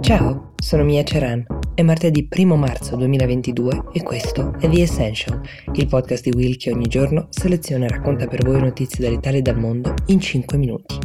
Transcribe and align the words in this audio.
Ciao, 0.00 0.54
sono 0.56 0.84
Mia 0.84 1.02
Ceran. 1.02 1.44
È 1.74 1.82
martedì 1.82 2.28
1 2.30 2.56
marzo 2.56 2.96
2022 2.96 3.84
e 3.92 4.02
questo 4.02 4.54
è 4.58 4.68
The 4.68 4.82
Essential, 4.82 5.40
il 5.74 5.86
podcast 5.86 6.22
di 6.22 6.36
Will 6.36 6.56
che 6.56 6.72
ogni 6.72 6.86
giorno 6.86 7.26
seleziona 7.30 7.84
e 7.84 7.88
racconta 7.88 8.26
per 8.26 8.44
voi 8.44 8.60
notizie 8.60 9.04
dall'Italia 9.04 9.40
e 9.40 9.42
dal 9.42 9.58
mondo 9.58 9.94
in 10.06 10.20
5 10.20 10.56
minuti. 10.56 10.98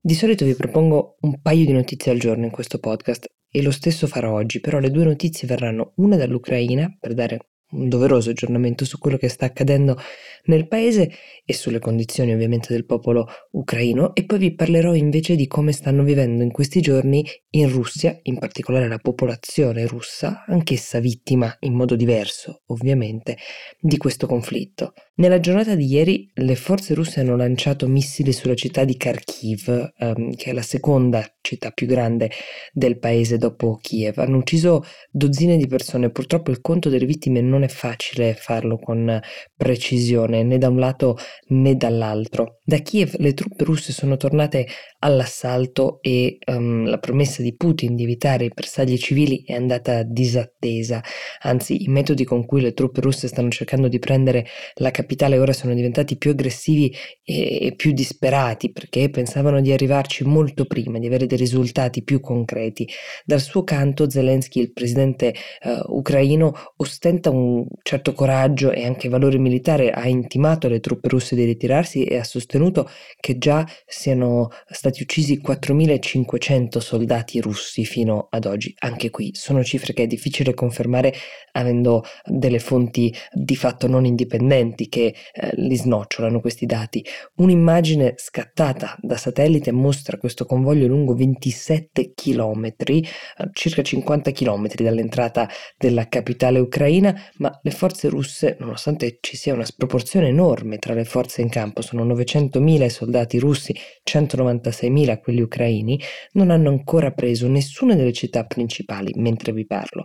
Di 0.00 0.14
solito 0.14 0.44
vi 0.44 0.54
propongo 0.54 1.16
un 1.20 1.40
paio 1.40 1.64
di 1.66 1.72
notizie 1.72 2.10
al 2.12 2.18
giorno 2.18 2.44
in 2.44 2.50
questo 2.50 2.78
podcast 2.78 3.26
e 3.48 3.62
lo 3.62 3.70
stesso 3.70 4.06
farò 4.06 4.32
oggi, 4.32 4.60
però 4.60 4.78
le 4.78 4.90
due 4.90 5.04
notizie 5.04 5.46
verranno 5.46 5.92
una 5.96 6.16
dall'Ucraina 6.16 6.96
per 6.98 7.14
dare 7.14 7.49
un 7.72 7.88
doveroso 7.88 8.30
aggiornamento 8.30 8.84
su 8.84 8.98
quello 8.98 9.16
che 9.16 9.28
sta 9.28 9.46
accadendo 9.46 9.98
nel 10.44 10.66
paese 10.66 11.10
e 11.44 11.52
sulle 11.52 11.78
condizioni 11.78 12.32
ovviamente 12.32 12.72
del 12.72 12.86
popolo 12.86 13.26
ucraino 13.52 14.14
e 14.14 14.24
poi 14.24 14.38
vi 14.38 14.54
parlerò 14.54 14.94
invece 14.94 15.36
di 15.36 15.46
come 15.46 15.72
stanno 15.72 16.02
vivendo 16.02 16.42
in 16.42 16.50
questi 16.50 16.80
giorni 16.80 17.24
in 17.50 17.68
Russia, 17.68 18.18
in 18.22 18.38
particolare 18.38 18.88
la 18.88 18.98
popolazione 18.98 19.86
russa, 19.86 20.44
anch'essa 20.46 21.00
vittima 21.00 21.54
in 21.60 21.74
modo 21.74 21.96
diverso 21.96 22.62
ovviamente 22.66 23.36
di 23.80 23.96
questo 23.96 24.26
conflitto. 24.26 24.92
Nella 25.20 25.38
giornata 25.38 25.74
di 25.74 25.84
ieri 25.84 26.30
le 26.32 26.54
forze 26.54 26.94
russe 26.94 27.20
hanno 27.20 27.36
lanciato 27.36 27.86
missili 27.86 28.32
sulla 28.32 28.54
città 28.54 28.84
di 28.84 28.96
Kharkiv, 28.96 29.92
ehm, 29.98 30.34
che 30.34 30.50
è 30.50 30.52
la 30.54 30.62
seconda 30.62 31.22
città 31.42 31.72
più 31.72 31.86
grande 31.86 32.30
del 32.72 32.98
paese 32.98 33.36
dopo 33.36 33.78
Kiev. 33.82 34.16
Hanno 34.16 34.38
ucciso 34.38 34.82
dozzine 35.10 35.58
di 35.58 35.66
persone, 35.66 36.10
purtroppo 36.10 36.50
il 36.50 36.62
conto 36.62 36.88
delle 36.88 37.04
vittime 37.04 37.42
non 37.42 37.59
è 37.64 37.68
facile 37.68 38.34
farlo 38.34 38.78
con 38.78 39.20
precisione 39.56 40.42
né 40.42 40.58
da 40.58 40.68
un 40.68 40.78
lato 40.78 41.16
né 41.48 41.76
dall'altro. 41.76 42.60
Da 42.64 42.78
Kiev 42.78 43.16
le 43.18 43.34
truppe 43.34 43.64
russe 43.64 43.92
sono 43.92 44.16
tornate 44.16 44.66
all'assalto 45.00 45.98
e 46.02 46.38
um, 46.46 46.86
la 46.86 46.98
promessa 46.98 47.42
di 47.42 47.54
Putin 47.54 47.94
di 47.94 48.04
evitare 48.04 48.44
i 48.44 48.52
bersagli 48.54 48.96
civili 48.98 49.42
è 49.44 49.54
andata 49.54 50.02
disattesa, 50.02 51.02
anzi 51.42 51.84
i 51.84 51.88
metodi 51.88 52.24
con 52.24 52.44
cui 52.44 52.60
le 52.60 52.72
truppe 52.72 53.00
russe 53.00 53.28
stanno 53.28 53.50
cercando 53.50 53.88
di 53.88 53.98
prendere 53.98 54.46
la 54.74 54.90
capitale 54.90 55.38
ora 55.38 55.52
sono 55.52 55.74
diventati 55.74 56.16
più 56.16 56.30
aggressivi 56.30 56.94
e, 57.24 57.66
e 57.66 57.74
più 57.74 57.92
disperati 57.92 58.72
perché 58.72 59.10
pensavano 59.10 59.60
di 59.60 59.72
arrivarci 59.72 60.24
molto 60.24 60.64
prima, 60.64 60.98
di 60.98 61.06
avere 61.06 61.26
dei 61.26 61.38
risultati 61.38 62.02
più 62.02 62.20
concreti. 62.20 62.88
Dal 63.24 63.40
suo 63.40 63.64
canto 63.64 64.08
Zelensky, 64.08 64.60
il 64.60 64.72
presidente 64.72 65.34
uh, 65.64 65.96
ucraino, 65.96 66.52
ostenta 66.76 67.30
un 67.30 67.49
certo 67.82 68.12
coraggio 68.12 68.70
e 68.70 68.84
anche 68.84 69.08
valore 69.08 69.38
militare, 69.38 69.90
ha 69.90 70.06
intimato 70.06 70.66
alle 70.66 70.80
truppe 70.80 71.08
russe 71.08 71.34
di 71.34 71.44
ritirarsi 71.44 72.04
e 72.04 72.18
ha 72.18 72.24
sostenuto 72.24 72.88
che 73.18 73.38
già 73.38 73.66
siano 73.86 74.50
stati 74.68 75.02
uccisi 75.02 75.40
4.500 75.44 76.78
soldati 76.78 77.40
russi 77.40 77.84
fino 77.84 78.28
ad 78.30 78.46
oggi. 78.46 78.74
Anche 78.80 79.10
qui 79.10 79.30
sono 79.34 79.62
cifre 79.64 79.92
che 79.92 80.04
è 80.04 80.06
difficile 80.06 80.54
confermare 80.54 81.12
avendo 81.52 82.04
delle 82.24 82.58
fonti 82.58 83.14
di 83.32 83.56
fatto 83.56 83.86
non 83.86 84.04
indipendenti 84.04 84.88
che 84.88 85.14
eh, 85.32 85.50
li 85.54 85.76
snocciolano 85.76 86.40
questi 86.40 86.66
dati. 86.66 87.04
Un'immagine 87.36 88.14
scattata 88.16 88.96
da 89.00 89.16
satellite 89.16 89.72
mostra 89.72 90.18
questo 90.18 90.44
convoglio 90.44 90.86
lungo 90.86 91.14
27 91.14 92.12
km, 92.14 92.64
eh, 92.86 93.04
circa 93.52 93.82
50 93.82 94.30
km 94.32 94.68
dall'entrata 94.74 95.48
della 95.76 96.08
capitale 96.08 96.58
ucraina, 96.58 97.14
ma 97.40 97.58
le 97.62 97.70
forze 97.70 98.08
russe, 98.08 98.56
nonostante 98.60 99.18
ci 99.20 99.36
sia 99.36 99.54
una 99.54 99.64
sproporzione 99.64 100.28
enorme 100.28 100.78
tra 100.78 100.94
le 100.94 101.04
forze 101.04 101.40
in 101.40 101.48
campo, 101.48 101.82
sono 101.82 102.04
900.000 102.04 102.86
soldati 102.86 103.38
russi, 103.38 103.74
196.000 104.08 105.20
quelli 105.20 105.40
ucraini, 105.40 106.00
non 106.32 106.50
hanno 106.50 106.68
ancora 106.68 107.10
preso 107.10 107.48
nessuna 107.48 107.94
delle 107.94 108.12
città 108.12 108.44
principali 108.44 109.12
mentre 109.16 109.52
vi 109.52 109.66
parlo. 109.66 110.04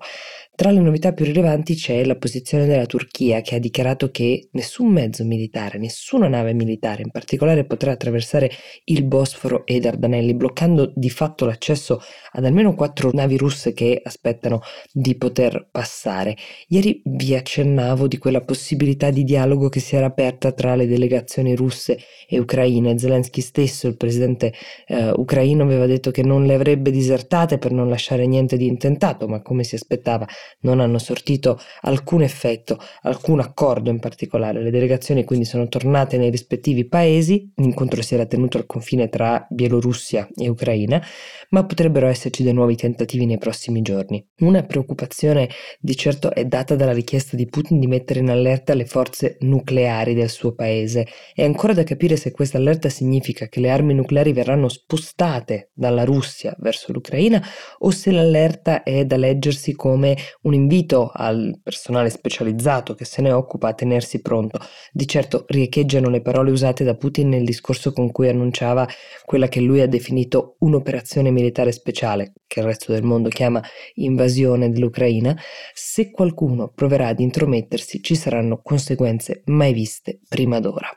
Tra 0.55 0.71
le 0.71 0.79
novità 0.79 1.11
più 1.11 1.25
rilevanti 1.25 1.75
c'è 1.75 2.05
la 2.05 2.15
posizione 2.15 2.65
della 2.65 2.85
Turchia 2.85 3.41
che 3.41 3.55
ha 3.55 3.59
dichiarato 3.59 4.09
che 4.09 4.47
nessun 4.51 4.87
mezzo 4.87 5.25
militare, 5.25 5.77
nessuna 5.77 6.29
nave 6.29 6.53
militare 6.53 7.01
in 7.01 7.11
particolare 7.11 7.65
potrà 7.65 7.91
attraversare 7.91 8.49
il 8.85 9.03
Bosforo 9.03 9.65
e 9.65 9.75
i 9.75 9.79
Dardanelli, 9.81 10.33
bloccando 10.33 10.93
di 10.95 11.09
fatto 11.09 11.45
l'accesso 11.45 11.99
ad 12.31 12.45
almeno 12.45 12.73
quattro 12.73 13.09
navi 13.11 13.35
russe 13.35 13.73
che 13.73 13.99
aspettano 14.01 14.61
di 14.93 15.17
poter 15.17 15.67
passare. 15.69 16.37
Ieri 16.69 17.01
vi 17.03 17.35
accennavo 17.35 18.07
di 18.07 18.17
quella 18.17 18.39
possibilità 18.39 19.09
di 19.09 19.25
dialogo 19.25 19.67
che 19.67 19.81
si 19.81 19.97
era 19.97 20.05
aperta 20.05 20.53
tra 20.53 20.75
le 20.75 20.87
delegazioni 20.87 21.53
russe 21.53 21.99
e 22.29 22.39
ucraine. 22.39 22.97
Zelensky 22.97 23.41
stesso, 23.41 23.87
il 23.87 23.97
presidente 23.97 24.53
eh, 24.87 25.09
ucraino, 25.09 25.63
aveva 25.63 25.85
detto 25.85 26.11
che 26.11 26.23
non 26.23 26.45
le 26.45 26.53
avrebbe 26.53 26.91
disertate 26.91 27.57
per 27.57 27.73
non 27.73 27.89
lasciare 27.89 28.25
niente 28.25 28.55
di 28.55 28.67
intentato, 28.67 29.27
ma 29.27 29.41
come 29.41 29.65
si 29.65 29.75
aspettava 29.75 30.25
non 30.61 30.79
hanno 30.79 30.97
sortito 30.97 31.59
alcun 31.81 32.21
effetto, 32.21 32.79
alcun 33.03 33.39
accordo 33.39 33.89
in 33.89 33.99
particolare. 33.99 34.61
Le 34.61 34.71
delegazioni 34.71 35.23
quindi 35.23 35.45
sono 35.45 35.67
tornate 35.67 36.17
nei 36.17 36.29
rispettivi 36.29 36.87
paesi, 36.87 37.51
l'incontro 37.55 38.01
si 38.01 38.13
era 38.13 38.25
tenuto 38.25 38.57
al 38.57 38.65
confine 38.65 39.09
tra 39.09 39.45
Bielorussia 39.49 40.27
e 40.35 40.49
Ucraina, 40.49 41.01
ma 41.49 41.65
potrebbero 41.65 42.07
esserci 42.07 42.43
dei 42.43 42.53
nuovi 42.53 42.75
tentativi 42.75 43.25
nei 43.25 43.37
prossimi 43.37 43.81
giorni. 43.81 44.25
Una 44.39 44.63
preoccupazione 44.63 45.49
di 45.79 45.95
certo 45.95 46.33
è 46.33 46.45
data 46.45 46.75
dalla 46.75 46.93
richiesta 46.93 47.35
di 47.35 47.47
Putin 47.47 47.79
di 47.79 47.87
mettere 47.87 48.19
in 48.19 48.29
allerta 48.29 48.73
le 48.73 48.85
forze 48.85 49.37
nucleari 49.41 50.13
del 50.13 50.29
suo 50.29 50.53
paese. 50.53 51.07
È 51.33 51.43
ancora 51.43 51.73
da 51.73 51.83
capire 51.83 52.15
se 52.15 52.31
questa 52.31 52.57
allerta 52.57 52.89
significa 52.89 53.47
che 53.47 53.59
le 53.59 53.69
armi 53.69 53.93
nucleari 53.93 54.33
verranno 54.33 54.67
spostate 54.67 55.71
dalla 55.73 56.03
Russia 56.03 56.55
verso 56.59 56.91
l'Ucraina 56.91 57.41
o 57.79 57.91
se 57.91 58.11
l'allerta 58.11 58.83
è 58.83 59.05
da 59.05 59.17
leggersi 59.17 59.73
come 59.73 60.17
un 60.45 60.53
invito 60.53 61.11
al 61.13 61.59
personale 61.61 62.09
specializzato 62.09 62.95
che 62.95 63.05
se 63.05 63.21
ne 63.21 63.31
occupa 63.31 63.69
a 63.69 63.73
tenersi 63.73 64.21
pronto. 64.21 64.59
Di 64.91 65.07
certo 65.07 65.45
riecheggiano 65.47 66.09
le 66.09 66.21
parole 66.21 66.51
usate 66.51 66.83
da 66.83 66.95
Putin 66.95 67.29
nel 67.29 67.45
discorso 67.45 67.91
con 67.91 68.11
cui 68.11 68.29
annunciava 68.29 68.87
quella 69.25 69.47
che 69.47 69.59
lui 69.59 69.81
ha 69.81 69.87
definito 69.87 70.55
un'operazione 70.59 71.31
militare 71.31 71.71
speciale, 71.71 72.33
che 72.47 72.59
il 72.59 72.65
resto 72.65 72.91
del 72.91 73.03
mondo 73.03 73.29
chiama 73.29 73.61
invasione 73.95 74.69
dell'Ucraina. 74.69 75.35
Se 75.73 76.11
qualcuno 76.11 76.71
proverà 76.73 77.07
ad 77.07 77.19
intromettersi 77.19 78.01
ci 78.01 78.15
saranno 78.15 78.61
conseguenze 78.61 79.41
mai 79.45 79.73
viste 79.73 80.19
prima 80.27 80.59
d'ora. 80.59 80.87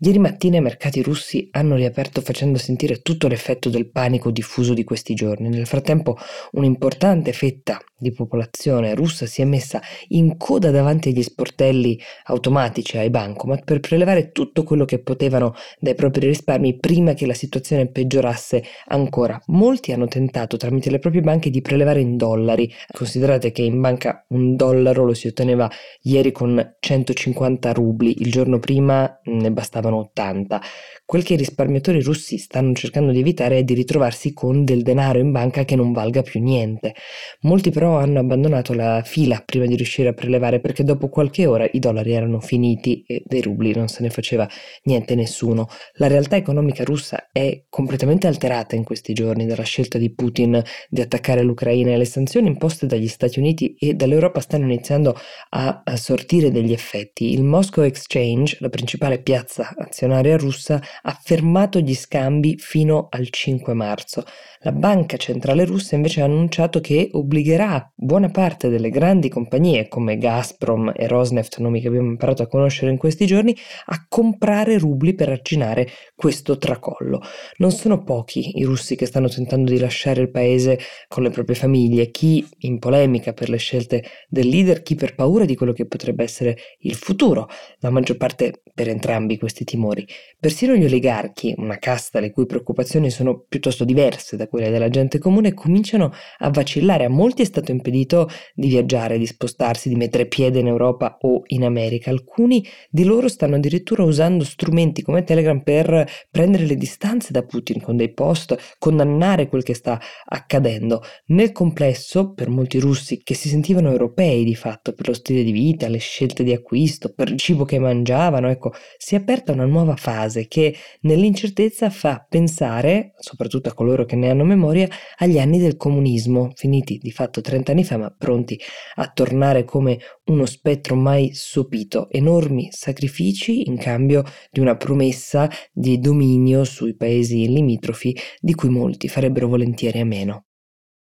Ieri 0.00 0.20
mattina 0.20 0.58
i 0.58 0.60
mercati 0.60 1.02
russi 1.02 1.48
hanno 1.50 1.74
riaperto 1.74 2.20
facendo 2.20 2.56
sentire 2.56 3.02
tutto 3.02 3.26
l'effetto 3.26 3.68
del 3.68 3.90
panico 3.90 4.30
diffuso 4.30 4.72
di 4.72 4.84
questi 4.84 5.12
giorni. 5.14 5.48
Nel 5.48 5.66
frattempo 5.66 6.16
un'importante 6.52 7.32
fetta 7.32 7.82
di 7.98 8.12
popolazione 8.12 8.94
russa 8.94 9.26
si 9.26 9.42
è 9.42 9.44
messa 9.44 9.80
in 10.08 10.36
coda 10.36 10.70
davanti 10.70 11.08
agli 11.08 11.22
sportelli 11.22 11.98
automatici 12.26 12.96
ai 12.96 13.10
bancomat 13.10 13.64
per 13.64 13.80
prelevare 13.80 14.30
tutto 14.30 14.62
quello 14.62 14.84
che 14.84 15.00
potevano 15.00 15.54
dai 15.80 15.94
propri 15.94 16.26
risparmi 16.26 16.78
prima 16.78 17.14
che 17.14 17.26
la 17.26 17.34
situazione 17.34 17.90
peggiorasse 17.90 18.62
ancora. 18.86 19.40
Molti 19.46 19.92
hanno 19.92 20.06
tentato 20.06 20.56
tramite 20.56 20.90
le 20.90 20.98
proprie 20.98 21.22
banche 21.22 21.50
di 21.50 21.60
prelevare 21.60 22.00
in 22.00 22.16
dollari. 22.16 22.72
Considerate 22.92 23.50
che 23.50 23.62
in 23.62 23.80
banca 23.80 24.24
un 24.28 24.54
dollaro 24.56 25.04
lo 25.04 25.14
si 25.14 25.26
otteneva 25.26 25.68
ieri 26.02 26.32
con 26.32 26.76
150 26.78 27.72
rubli, 27.72 28.20
il 28.20 28.30
giorno 28.30 28.58
prima 28.58 29.20
ne 29.24 29.50
bastavano 29.50 29.96
80. 29.98 30.60
Quel 31.04 31.22
che 31.22 31.34
i 31.34 31.38
risparmiatori 31.38 32.02
russi 32.02 32.36
stanno 32.38 32.74
cercando 32.74 33.12
di 33.12 33.20
evitare 33.20 33.58
è 33.58 33.64
di 33.64 33.74
ritrovarsi 33.74 34.32
con 34.34 34.64
del 34.64 34.82
denaro 34.82 35.18
in 35.18 35.32
banca 35.32 35.64
che 35.64 35.74
non 35.74 35.92
valga 35.92 36.22
più 36.22 36.40
niente. 36.40 36.94
Molti 37.40 37.70
però 37.70 37.87
hanno 37.96 38.18
abbandonato 38.18 38.74
la 38.74 39.02
fila 39.04 39.42
prima 39.44 39.66
di 39.66 39.74
riuscire 39.74 40.08
a 40.08 40.12
prelevare 40.12 40.60
perché 40.60 40.84
dopo 40.84 41.08
qualche 41.08 41.46
ora 41.46 41.68
i 41.72 41.78
dollari 41.78 42.12
erano 42.12 42.40
finiti 42.40 43.02
e 43.06 43.22
dei 43.24 43.40
rubli 43.40 43.72
non 43.74 43.88
se 43.88 44.02
ne 44.02 44.10
faceva 44.10 44.48
niente 44.84 45.14
nessuno. 45.14 45.68
La 45.94 46.06
realtà 46.06 46.36
economica 46.36 46.84
russa 46.84 47.28
è 47.32 47.64
completamente 47.68 48.26
alterata 48.26 48.76
in 48.76 48.84
questi 48.84 49.12
giorni 49.12 49.46
dalla 49.46 49.62
scelta 49.62 49.98
di 49.98 50.10
Putin 50.10 50.62
di 50.88 51.00
attaccare 51.00 51.42
l'Ucraina 51.42 51.92
e 51.92 51.96
le 51.96 52.04
sanzioni 52.04 52.48
imposte 52.48 52.86
dagli 52.86 53.08
Stati 53.08 53.38
Uniti 53.38 53.74
e 53.78 53.94
dall'Europa 53.94 54.40
stanno 54.40 54.64
iniziando 54.64 55.16
a, 55.50 55.82
a 55.84 55.96
sortire 55.96 56.50
degli 56.50 56.72
effetti. 56.72 57.32
Il 57.32 57.44
Moscow 57.44 57.84
Exchange, 57.84 58.58
la 58.60 58.68
principale 58.68 59.20
piazza 59.20 59.74
azionaria 59.76 60.36
russa, 60.36 60.80
ha 61.02 61.18
fermato 61.22 61.80
gli 61.80 61.94
scambi 61.94 62.56
fino 62.58 63.08
al 63.10 63.28
5 63.30 63.72
marzo. 63.74 64.24
La 64.60 64.72
banca 64.72 65.16
centrale 65.16 65.64
russa 65.64 65.94
invece 65.94 66.20
ha 66.20 66.24
annunciato 66.24 66.80
che 66.80 67.10
obbligherà 67.12 67.77
buona 67.94 68.28
parte 68.30 68.68
delle 68.68 68.90
grandi 68.90 69.28
compagnie 69.28 69.88
come 69.88 70.16
Gazprom 70.16 70.92
e 70.94 71.06
Rosneft, 71.06 71.58
nomi 71.58 71.80
che 71.80 71.88
abbiamo 71.88 72.08
imparato 72.08 72.42
a 72.42 72.46
conoscere 72.46 72.90
in 72.90 72.96
questi 72.96 73.26
giorni, 73.26 73.56
a 73.86 74.06
comprare 74.08 74.78
rubli 74.78 75.14
per 75.14 75.28
arginare 75.28 75.88
questo 76.14 76.56
tracollo. 76.58 77.20
Non 77.58 77.70
sono 77.70 78.02
pochi 78.02 78.58
i 78.58 78.64
russi 78.64 78.96
che 78.96 79.06
stanno 79.06 79.28
tentando 79.28 79.70
di 79.70 79.78
lasciare 79.78 80.20
il 80.20 80.30
paese 80.30 80.78
con 81.08 81.22
le 81.22 81.30
proprie 81.30 81.56
famiglie, 81.56 82.10
chi 82.10 82.46
in 82.60 82.78
polemica 82.78 83.32
per 83.32 83.48
le 83.48 83.58
scelte 83.58 84.04
del 84.28 84.48
leader, 84.48 84.82
chi 84.82 84.94
per 84.94 85.14
paura 85.14 85.44
di 85.44 85.54
quello 85.54 85.72
che 85.72 85.86
potrebbe 85.86 86.22
essere 86.22 86.56
il 86.80 86.94
futuro, 86.94 87.48
la 87.78 87.90
maggior 87.90 88.16
parte 88.16 88.62
per 88.72 88.88
entrambi 88.88 89.38
questi 89.38 89.64
timori. 89.64 90.06
Persino 90.38 90.74
gli 90.74 90.84
oligarchi, 90.84 91.54
una 91.56 91.78
casta 91.78 92.20
le 92.20 92.30
cui 92.30 92.46
preoccupazioni 92.46 93.10
sono 93.10 93.44
piuttosto 93.48 93.84
diverse 93.84 94.36
da 94.36 94.46
quelle 94.46 94.70
della 94.70 94.88
gente 94.88 95.18
comune, 95.18 95.54
cominciano 95.54 96.12
a 96.38 96.50
vacillare. 96.50 97.04
A 97.04 97.08
molti 97.08 97.42
è 97.42 97.44
stato 97.44 97.67
impedito 97.72 98.28
di 98.54 98.68
viaggiare, 98.68 99.18
di 99.18 99.26
spostarsi, 99.26 99.88
di 99.88 99.96
mettere 99.96 100.26
piede 100.26 100.60
in 100.60 100.66
Europa 100.66 101.18
o 101.20 101.42
in 101.46 101.64
America. 101.64 102.10
Alcuni 102.10 102.64
di 102.90 103.04
loro 103.04 103.28
stanno 103.28 103.56
addirittura 103.56 104.02
usando 104.02 104.44
strumenti 104.44 105.02
come 105.02 105.24
Telegram 105.24 105.60
per 105.62 106.06
prendere 106.30 106.64
le 106.64 106.76
distanze 106.76 107.32
da 107.32 107.42
Putin 107.42 107.80
con 107.80 107.96
dei 107.96 108.12
post, 108.12 108.76
condannare 108.78 109.48
quel 109.48 109.62
che 109.62 109.74
sta 109.74 110.00
accadendo. 110.26 111.02
Nel 111.26 111.52
complesso, 111.52 112.32
per 112.32 112.48
molti 112.48 112.78
russi 112.78 113.20
che 113.22 113.34
si 113.34 113.48
sentivano 113.48 113.90
europei 113.90 114.44
di 114.44 114.54
fatto 114.54 114.92
per 114.92 115.08
lo 115.08 115.14
stile 115.14 115.42
di 115.42 115.52
vita, 115.52 115.88
le 115.88 115.98
scelte 115.98 116.44
di 116.44 116.52
acquisto, 116.52 117.12
per 117.12 117.28
il 117.30 117.38
cibo 117.38 117.64
che 117.64 117.78
mangiavano, 117.78 118.48
ecco, 118.48 118.72
si 118.96 119.14
è 119.14 119.18
aperta 119.18 119.52
una 119.52 119.66
nuova 119.66 119.96
fase 119.96 120.46
che 120.46 120.74
nell'incertezza 121.02 121.90
fa 121.90 122.24
pensare, 122.28 123.12
soprattutto 123.18 123.68
a 123.68 123.74
coloro 123.74 124.04
che 124.04 124.16
ne 124.16 124.30
hanno 124.30 124.44
memoria, 124.44 124.88
agli 125.16 125.38
anni 125.38 125.58
del 125.58 125.76
comunismo, 125.76 126.52
finiti 126.54 126.98
di 126.98 127.10
fatto 127.10 127.40
30 127.40 127.57
anni 127.66 127.84
fa, 127.84 127.96
ma 127.96 128.10
pronti 128.10 128.58
a 128.96 129.10
tornare 129.10 129.64
come 129.64 129.98
uno 130.26 130.46
spettro 130.46 130.94
mai 130.94 131.34
sopito, 131.34 132.08
enormi 132.10 132.68
sacrifici 132.70 133.68
in 133.68 133.76
cambio 133.76 134.22
di 134.50 134.60
una 134.60 134.76
promessa 134.76 135.48
di 135.72 135.98
dominio 135.98 136.64
sui 136.64 136.94
paesi 136.94 137.48
limitrofi 137.48 138.16
di 138.40 138.54
cui 138.54 138.68
molti 138.68 139.08
farebbero 139.08 139.48
volentieri 139.48 140.00
a 140.00 140.04
meno. 140.04 140.47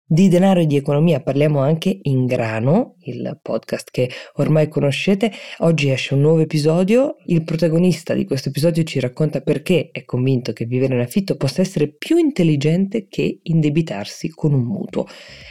Di 0.06 0.28
denaro 0.28 0.60
e 0.60 0.66
di 0.66 0.76
economia 0.76 1.22
parliamo 1.22 1.60
anche 1.60 2.00
in 2.02 2.26
Grano, 2.26 2.96
il 3.04 3.38
podcast 3.40 3.88
che 3.90 4.10
ormai 4.34 4.68
conoscete. 4.68 5.32
Oggi 5.60 5.88
esce 5.88 6.12
un 6.12 6.20
nuovo 6.20 6.40
episodio. 6.40 7.16
Il 7.24 7.42
protagonista 7.42 8.12
di 8.12 8.26
questo 8.26 8.50
episodio 8.50 8.82
ci 8.82 9.00
racconta 9.00 9.40
perché 9.40 9.88
è 9.92 10.04
convinto 10.04 10.52
che 10.52 10.66
vivere 10.66 10.92
in 10.92 11.00
affitto 11.00 11.36
possa 11.36 11.62
essere 11.62 11.88
più 11.88 12.18
intelligente 12.18 13.06
che 13.08 13.40
indebitarsi 13.44 14.28
con 14.28 14.52
un 14.52 14.64
mutuo. 14.64 15.06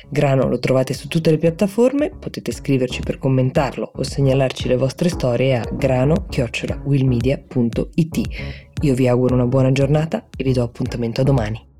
Grano 0.08 0.48
lo 0.48 0.60
trovate 0.60 0.94
su 0.94 1.08
tutte 1.08 1.32
le 1.32 1.40
piattaforme, 1.40 2.12
potete 2.12 2.52
scriverci 2.52 3.02
per 3.02 3.18
commentarlo 3.18 3.92
o 3.96 4.04
segnalarci 4.04 4.68
le 4.68 4.78
vostre 4.78 5.10
storie 5.10 5.56
a 5.56 5.68
grano-willmedia.it. 5.68 8.22
Io 8.84 8.94
vi 8.94 9.08
auguro 9.08 9.34
una 9.34 9.48
buona 9.48 9.72
giornata 9.72 10.28
e 10.38 10.44
vi 10.44 10.54
do 10.54 10.62
appuntamento 10.62 11.22
a 11.22 11.24
domani. 11.24 11.72